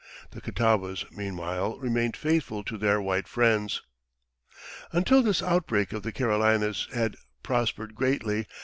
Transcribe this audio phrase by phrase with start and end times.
[0.31, 3.83] The Catawbas, meanwhile, remained faithful to their white friends.
[4.91, 8.47] Until this outbreak the Carolinas had prospered greatly.